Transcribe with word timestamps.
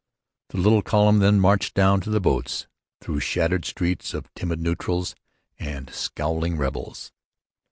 The 0.49 0.57
little 0.57 0.81
column 0.81 1.19
then 1.19 1.39
marched 1.39 1.75
down 1.75 2.01
to 2.01 2.09
the 2.09 2.19
boats 2.19 2.65
through 3.01 3.19
shuttered 3.19 3.65
streets 3.65 4.15
of 4.15 4.33
timid 4.33 4.59
neutrals 4.59 5.13
and 5.59 5.91
scowling 5.93 6.57
rebels. 6.57 7.11